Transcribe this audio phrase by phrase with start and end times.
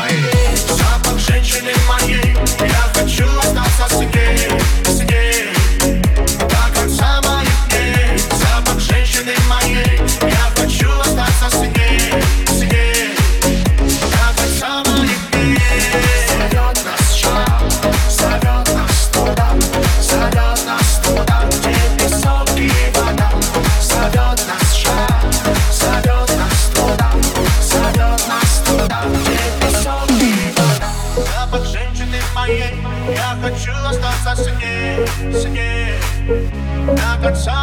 [0.00, 0.30] моей.
[1.18, 2.34] Женщины моей.
[2.60, 4.48] Я хочу остаться с ней,
[4.84, 5.48] с ней
[6.48, 9.99] Так как ней Запах женщины моей.
[37.20, 37.36] happen.
[37.36, 37.59] So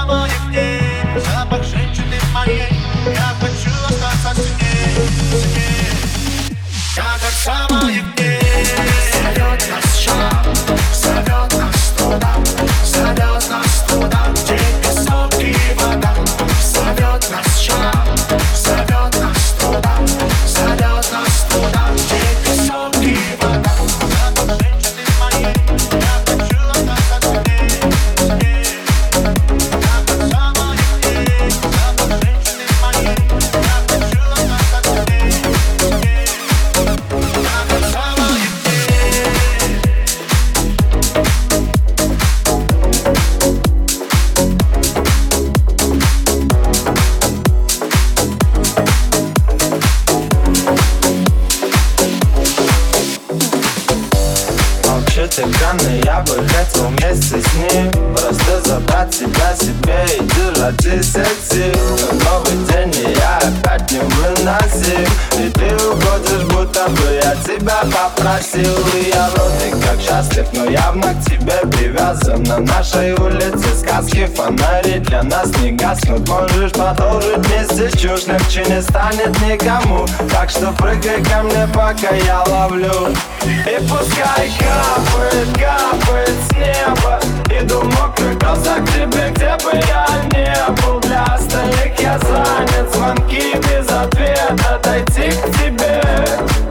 [70.47, 76.28] всех Но явно к тебе привязан На нашей улице сказки Фонари для нас не гаснут.
[76.28, 80.06] Можешь продолжить вместе с чушным Чи не станет никому.
[80.31, 83.14] Так что прыгай ко мне, пока я ловлю.
[83.44, 87.20] И пускай капает, капает с неба.
[87.49, 90.99] Иду мокрый глаза к тебе, где бы я не был.
[91.02, 94.79] Для остальных я занят Звонки без ответа.
[94.84, 96.02] Дойти к тебе,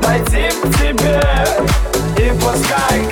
[0.03, 1.21] дойти к тебе.
[2.19, 3.06] И пускай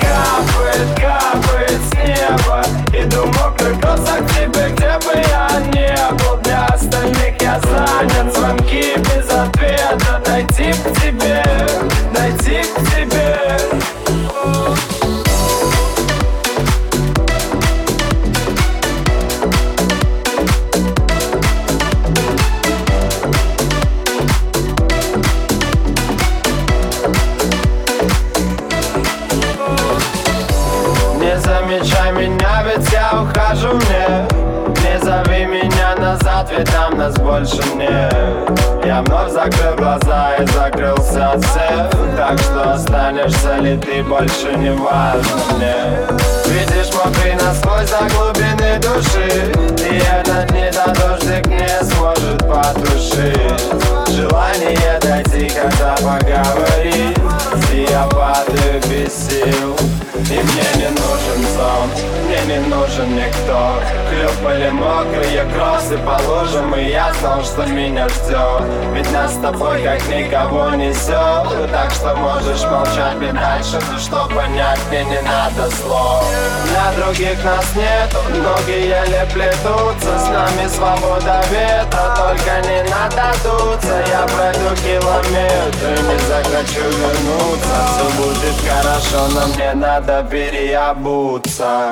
[66.17, 68.63] положим И я знал, что меня ждет.
[68.93, 74.27] Ведь нас с тобой как никого несет Так что можешь молчать мне дальше Но что
[74.33, 76.23] понять, мне не надо слов.
[76.69, 84.03] Для других нас нету Ноги еле плетутся С нами свобода ветра Только не надо дуться
[84.07, 87.75] Я пройду километры Не захочу вернуться.
[87.95, 91.91] Все будет хорошо, но мне надо переобуться.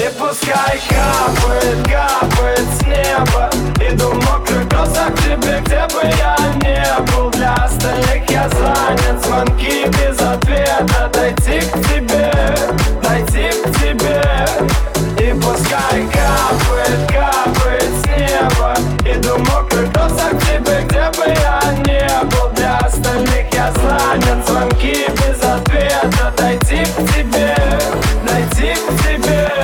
[0.00, 3.50] И пускай капает, капает с неба.
[3.86, 7.30] Иду в мокрых тросах тебе, где бы я не был.
[7.32, 11.10] Для остальных я занят, звонки без ответа.
[11.12, 12.32] Дойти к тебе,
[13.02, 14.22] дойти к тебе.
[15.22, 18.74] И пускай капает, капает с неба.
[19.04, 22.48] Иду в мокрых тросах тебе, где бы я не был.
[22.56, 26.32] Для остальных я занят, звонки без ответа.
[26.38, 27.54] Дойти к тебе,
[28.24, 29.59] дойти к тебе.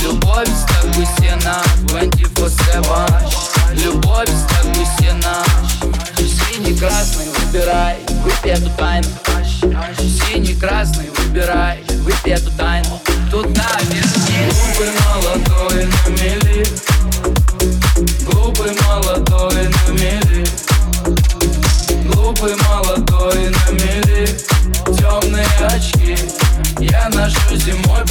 [0.04, 1.56] Любовь как сена.
[1.88, 2.86] 24-7
[3.84, 5.36] Любовь стаку сена.
[6.18, 9.10] Синий-красный выбирай, выпей эту тайну.
[9.98, 11.85] Синий-красный выбирай,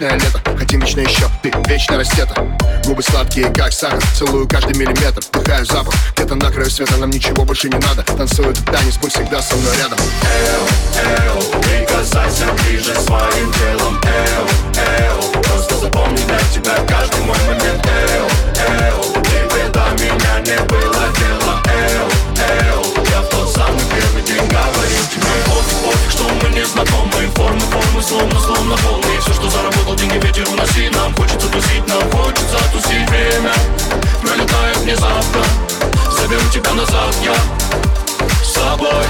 [0.00, 2.34] вечное лето Хотим вечно еще, ты вечно растета.
[2.84, 5.94] Губы сладкие, как сахар Целую каждый миллиметр, вдыхаю запах.
[6.16, 7.99] Где-то на краю света, нам ничего больше не надо.
[28.84, 30.88] волны Все, что заработал, деньги ветер уноси.
[30.90, 33.08] Нам хочется тусить, нам хочется тусить.
[33.08, 33.52] Время
[34.22, 35.44] пролетает внезапно.
[36.10, 37.34] Заберу тебя назад я
[38.42, 39.04] с собой.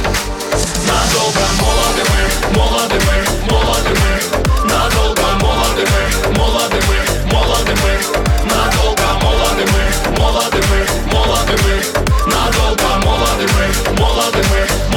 [0.87, 4.69] Надолго молоды мы, молоды мы, молоды мы.
[4.69, 7.93] Надолго молоды мы, молоды мы, молоды мы.
[8.49, 12.33] Надолго молоды мы, молоды мы, молоды мы.
[12.33, 14.90] Надолго молоды мы, молоды мы, молоды мы.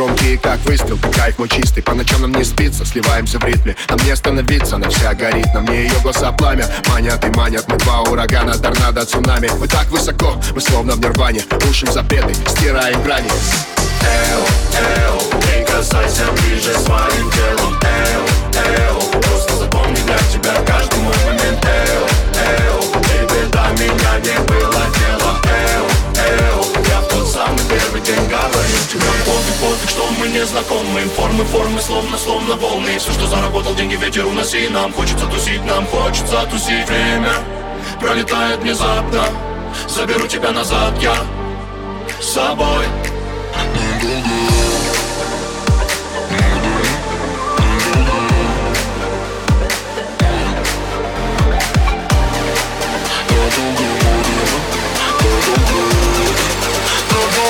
[0.00, 0.98] громкие, как выстрел.
[1.14, 4.76] Кайф мой чистый, по ночам нам не спится Сливаемся в ритме, нам не остановиться.
[4.76, 6.66] Она вся горит, на мне ее глаза пламя.
[6.88, 11.42] Манят и манят, мы два урагана Торнадо, цунами, мы так высоко Мы словно в нирване,
[11.66, 13.28] рушим запреты Стираем грани.
[14.02, 14.40] Эл,
[15.04, 18.22] эл, прикасайся ближе своим телом Эл,
[18.54, 20.89] эл, просто запомни для тебя каждый
[28.10, 31.00] день говорит тебе Пофиг, пофиг, что мы не знакомы.
[31.16, 32.98] Формы, формы, словно, словно волны.
[32.98, 36.88] Все, что заработал, деньги ветер уноси Нам хочется тусить, нам хочется тусить.
[36.88, 37.32] Время
[38.00, 39.24] пролетает внезапно.
[39.88, 41.16] Заберу тебя назад я
[42.20, 42.86] с собой.
[53.52, 53.90] Don't go.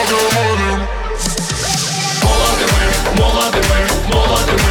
[0.00, 0.86] молодыми,
[2.22, 4.69] молодыми, молодыми, молодыми.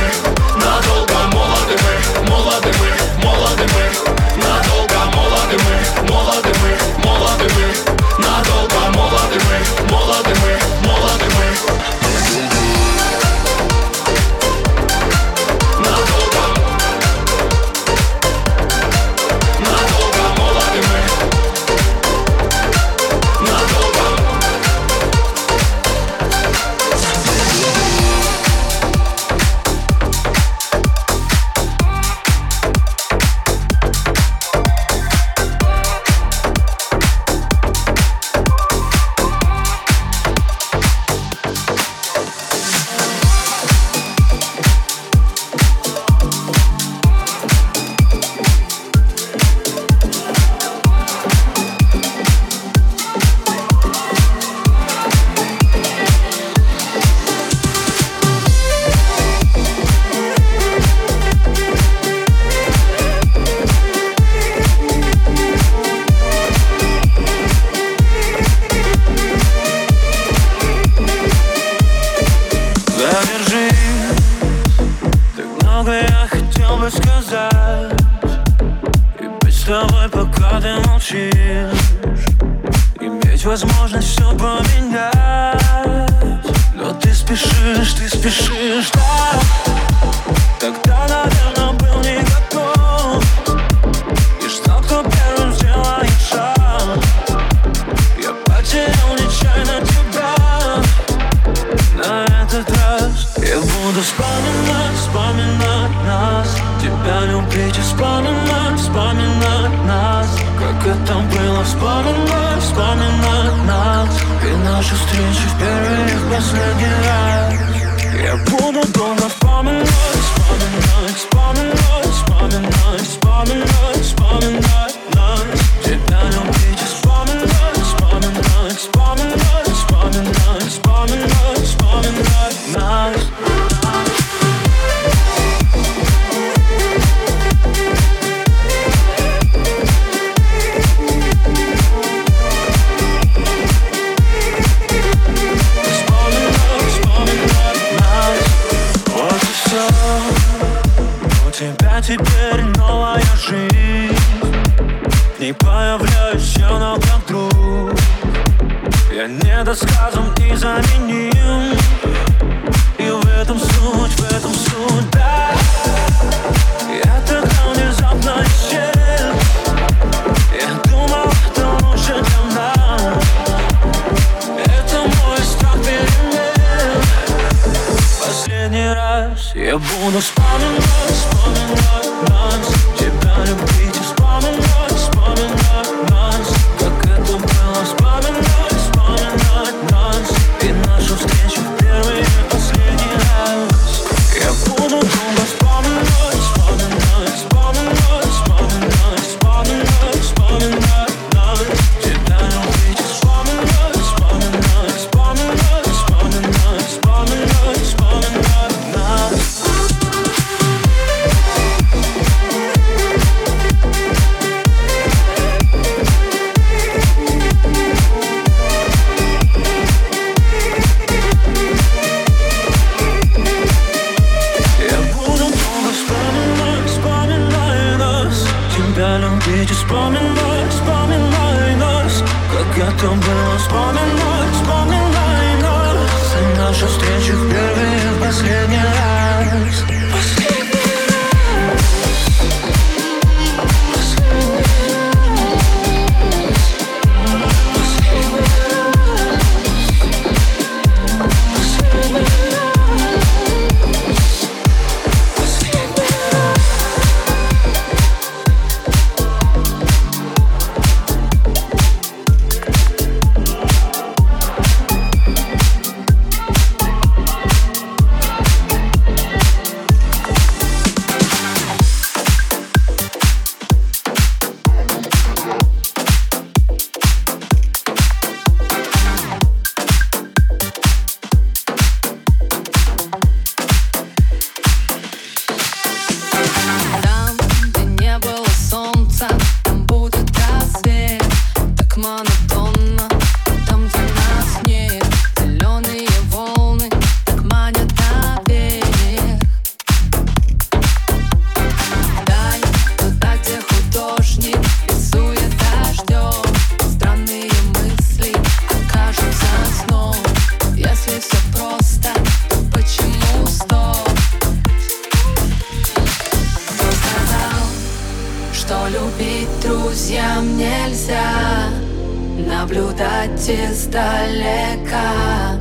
[323.50, 325.58] Видите сдалека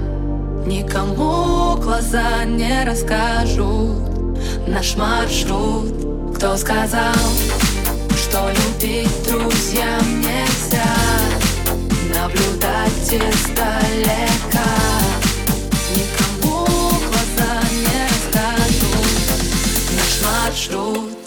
[0.66, 4.36] Никому глаза не расскажут.
[4.66, 6.36] Наш маршрут.
[6.36, 7.14] Кто сказал,
[8.14, 10.84] что любить друзьям нельзя?
[12.14, 14.68] Наблюдать издалека.
[15.96, 19.08] Никому глаза не расскажут.
[19.96, 21.17] Наш маршрут.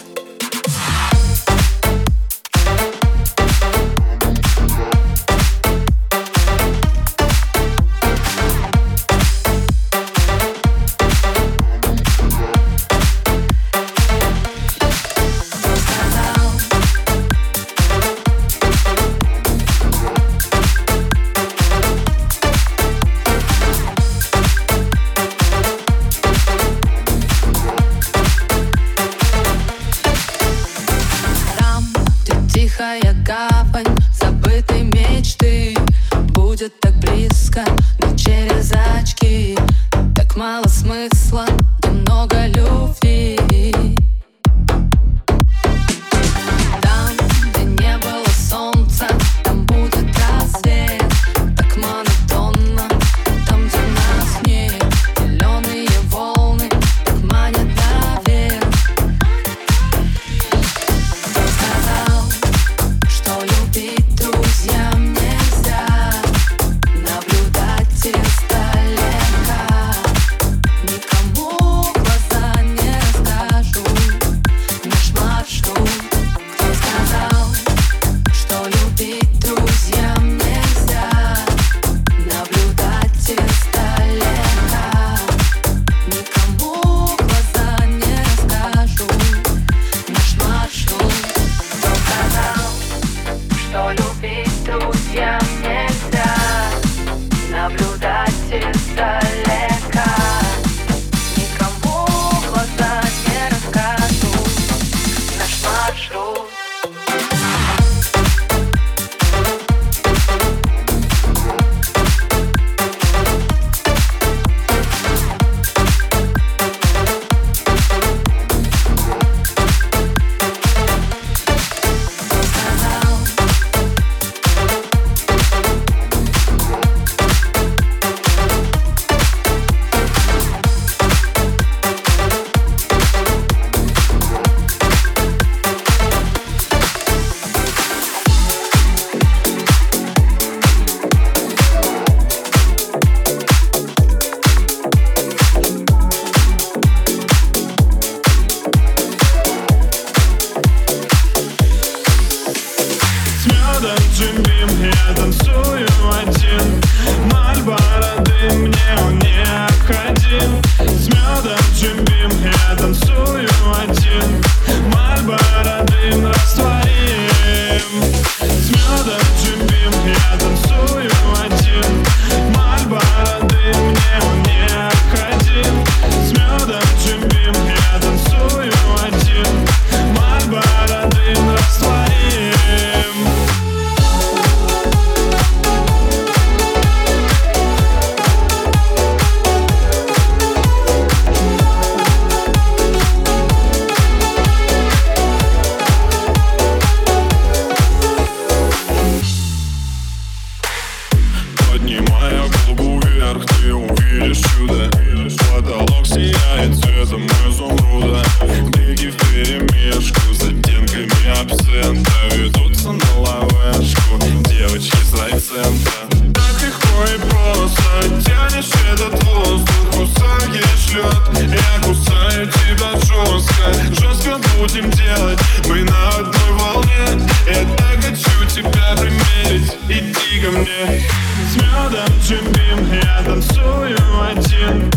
[232.32, 233.96] чипим Я танцую
[234.30, 234.90] один.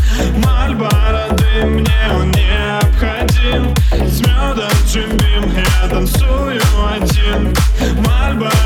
[0.43, 3.73] Мальборо дым мне он необходим.
[3.91, 6.61] С медом чипим Я танцую
[6.93, 7.53] один.
[8.05, 8.64] Мальборо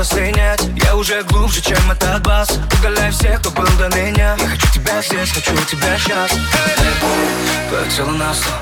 [0.00, 2.58] Можно слинять Я уже глубже, чем этот бас.
[2.78, 4.34] Угаляй всех, кто был до меня.
[4.38, 6.30] Я хочу тебя здесь, хочу тебя сейчас.
[7.68, 8.52] Твое тело на стол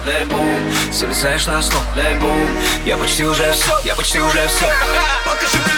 [0.93, 1.81] Залезаешь на стол.
[2.85, 4.67] Я почти уже все, я почти уже все
[5.25, 5.78] Покажи мне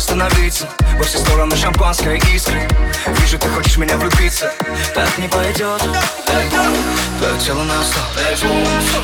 [0.00, 0.66] остановиться.
[0.96, 2.66] Во все стороны шампанское искры.
[3.20, 4.50] Вижу, ты хочешь меня влюбиться.
[4.94, 5.82] Так не пойдет.
[7.18, 8.02] Твое тело на стол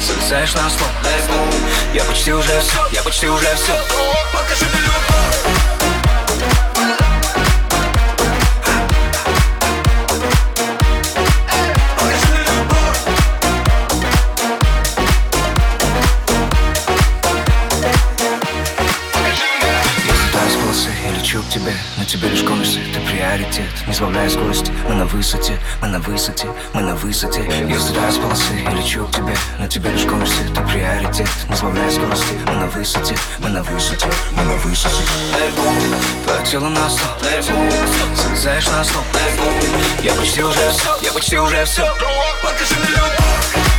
[0.00, 0.88] Залезаешь на стол
[1.92, 3.74] Я почти уже все, я почти уже все
[4.32, 5.55] Покажи мне любовь
[23.86, 27.44] Не сбавляя скорости, мы на высоте Мы на высоте, мы на высоте.
[27.68, 31.28] Я слетаю с полосы, я лечу к тебе На тебе лишь конусы, ты приоритет.
[31.48, 35.02] Не сбавляя скорости, мы на высоте Мы на высоте, мы на высоте.
[36.24, 37.10] Твое тело на стол
[38.16, 39.02] Залезаешь на стол
[40.02, 41.86] Я почти уже все, я почти уже все
[42.42, 43.75] Покажи мне любовь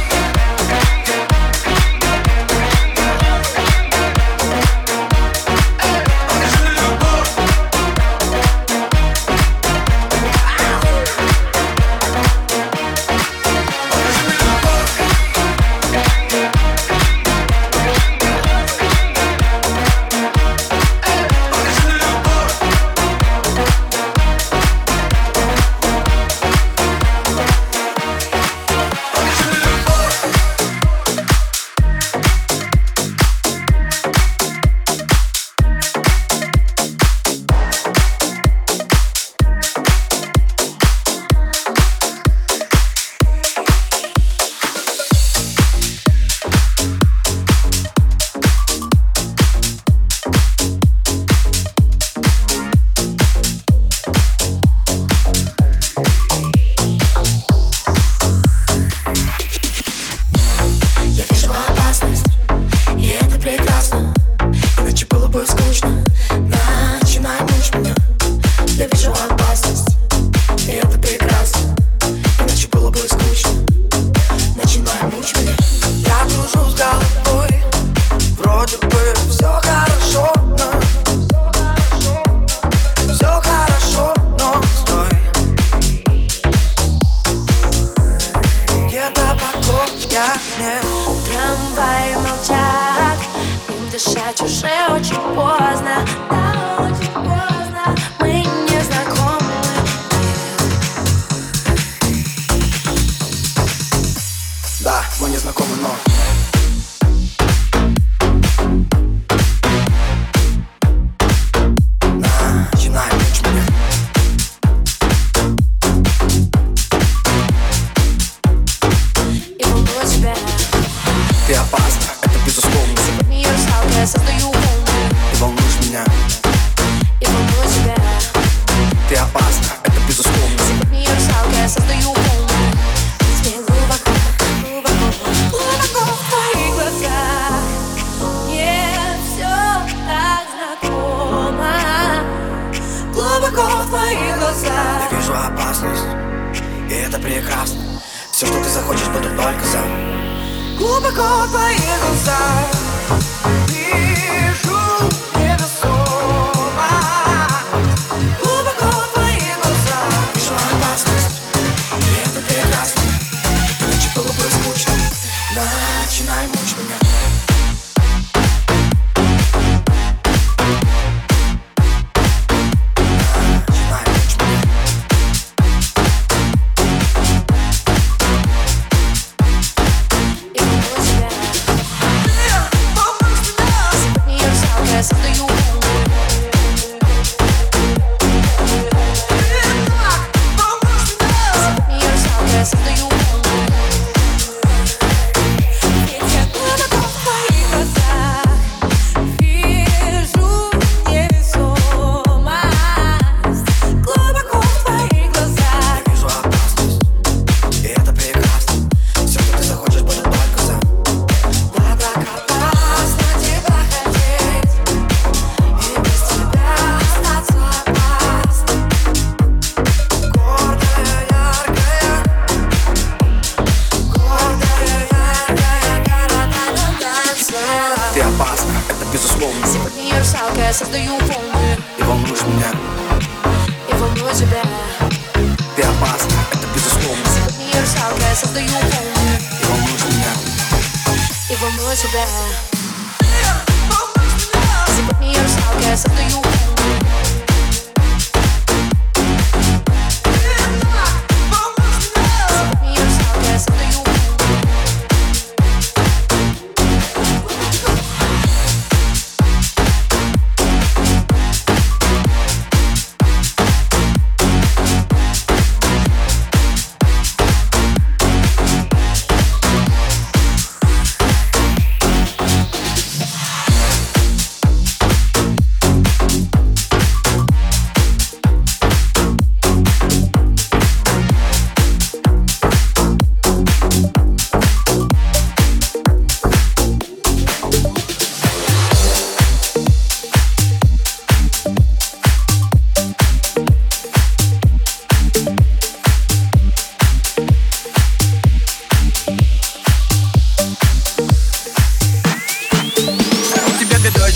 [165.58, 167.47] Начинай мучить меня Начинай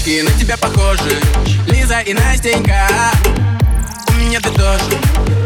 [0.02, 1.20] дочки, на тебя похожи.
[1.68, 2.88] Лиза и Настенька.
[4.08, 4.84] У меня ты тоже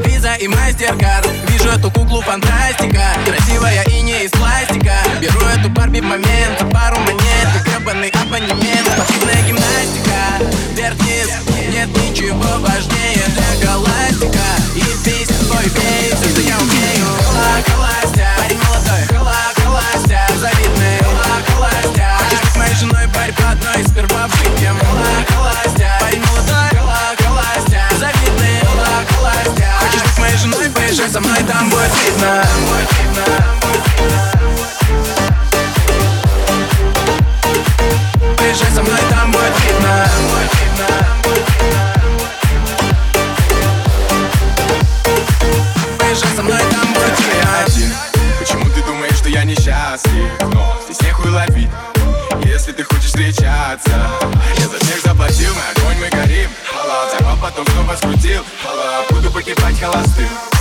[0.04, 3.04] Виза и мастер-карт Вижу эту куклу фантастика.
[3.26, 4.94] Красивая и не из пластика.
[5.22, 6.60] Беру эту Барби в момент.
[6.60, 8.88] За пару монет Ты гребаный абонемент.
[8.96, 10.20] Спортивная гимнастика.
[10.74, 11.30] Вверх-вниз
[11.72, 14.46] Нет ничего важнее для галактика.
[14.76, 17.08] И весь твой Это я умею.
[17.26, 18.35] Колоколастя
[30.96, 32.46] поезжай со мной Там будет видно.
[38.38, 40.08] Поезжай со мной, там будет видно.
[46.00, 47.64] Поезжай со мной, там будет видно.
[47.66, 47.92] Один.
[48.40, 50.32] Почему ты думаешь, что я несчастлив?
[50.54, 51.70] Но здесь нехуй ловить.
[52.46, 53.92] Если ты хочешь встречаться
[54.58, 56.50] Я за всех заплатил, мы огонь, мы горим.
[56.72, 58.44] Хала, взорвал, потом снова скрутил.
[58.64, 60.55] Хала, буду погибать холостым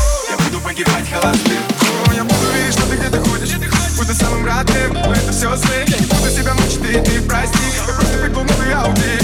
[0.64, 1.62] погибать холостым
[2.08, 3.50] О, Я буду верить, что ты где-то ходишь.
[3.96, 7.58] Буду самым родным, но это все сны Я не буду себя мучить, ты, ты прости.
[7.86, 9.18] Я просто прыгнул новый Ауди.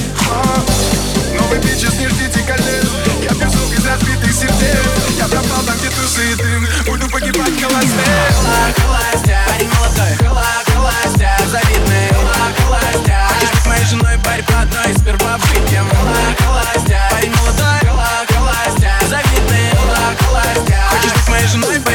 [1.38, 2.90] Новый бичес, не ждите колес
[3.22, 4.84] Я пью сок из разбитых сердец.
[5.18, 6.66] Я пропал там, где тусит дым.
[6.86, 9.09] Буду погибать холостым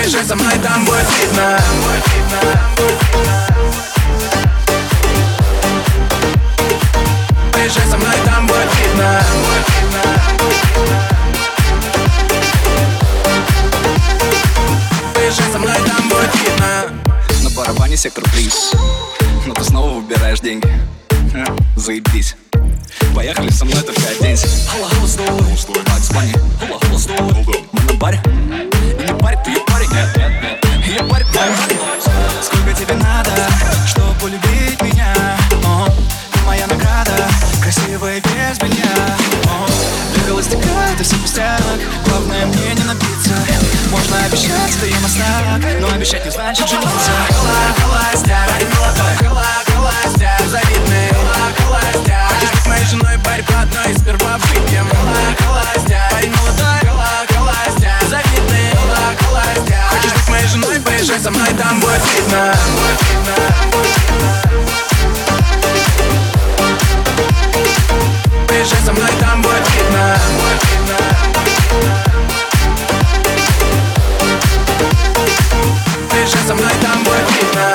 [0.05, 1.59] поезжай со мной Там будет видно.
[7.51, 9.21] Поезжай со мной, там будет видно.
[15.15, 17.03] Поезжай со мной, там будет видно.
[17.43, 18.73] На барабане сектор приз.
[19.47, 20.69] Но ты снова выбираешь деньги.
[21.33, 21.45] Ха,
[21.75, 22.35] Заебись
[23.16, 25.07] Поехали со мной, только оденься Холла, холла,
[25.55, 28.22] стой Так, спани Холла, холла, стой Мы на баре
[28.99, 29.89] И не парень, ты ее парень.
[29.89, 31.55] Нет, нет, нет Ее парень, твоя
[32.41, 33.32] Сколько тебе надо,
[33.88, 35.13] чтобы полюбить меня?
[35.63, 35.88] О,
[36.34, 37.13] Ты моя награда
[37.61, 39.66] Красивая без белья О,
[40.13, 41.61] Для холостяка это все пустяк.
[42.07, 43.34] Главное мне не напиться.
[43.91, 47.11] Можно обещать, что я мастак Но обещать не значит жениться.
[47.30, 51.14] Колоколастя, парень молодой Колоколастя, завидный
[53.49, 54.87] одной Сперва выпьем.
[54.89, 58.71] Колоколастя, парень молодой Колоколастя, завидный.
[58.71, 62.53] Колоколастя Хочешь быть моей женой, поезжай со мной Там будет видно.
[68.47, 70.17] Поезжай со мной, там будет видно.
[76.09, 77.74] Поезжай со мной, там будет видно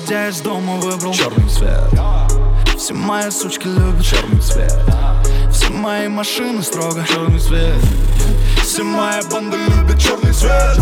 [0.00, 1.88] из дома выбрал черный цвет
[2.76, 4.72] Все мои сучки любят черный цвет
[5.52, 7.04] Все мои машины строго.
[7.08, 7.76] Черный цвет
[8.62, 10.78] Все моя банда любит черный цвет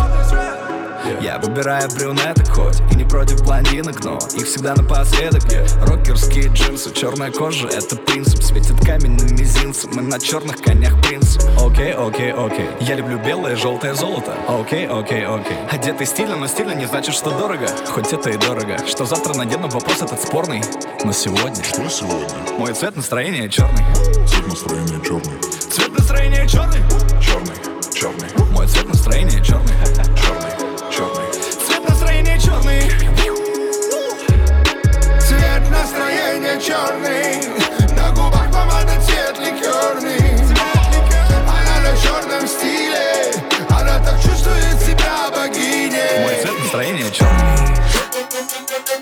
[1.21, 5.45] я выбираю брюнеток хоть И не против блондинок, но их всегда напоследок.
[5.45, 5.87] Yeah.
[5.87, 8.43] Рокерские джинсы, черная кожа— это принцип.
[8.43, 12.69] Светит камень на мизинце, мы на черных конях принцы Окей, окей, окей.
[12.81, 14.35] Я люблю белое, желтое золото.
[14.49, 15.57] Окей, окей, окей.
[15.71, 17.67] Одетый стильно, но стильно не значит, что дорого.
[17.87, 18.79] Хоть это и дорого.
[18.87, 20.63] Что завтра надену, вопрос этот спорный.
[21.05, 21.63] Но сегодня.
[21.65, 22.29] Что сегодня?
[22.59, 23.85] Мой цвет настроения черный.
[24.27, 25.33] Цвет настроения черный.
[25.71, 26.81] Цвет настроения черный.
[27.21, 27.57] Черный,
[27.95, 28.53] черный.
[28.53, 29.73] Мой цвет настроения черный.
[30.17, 30.52] Черный,
[32.63, 32.91] черный.
[35.21, 37.97] Цвет настроения черный.
[37.97, 40.41] На губах помада цвет ликерный.
[41.49, 43.33] Она на черном стиле.
[43.71, 46.21] Она так чувствует себя богиней.
[46.23, 49.02] Мой цвет настроения черный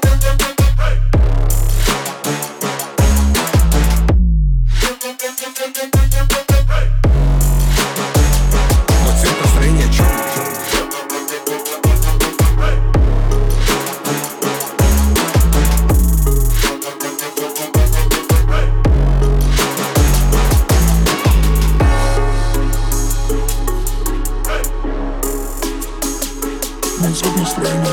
[27.57, 27.90] Мой цвет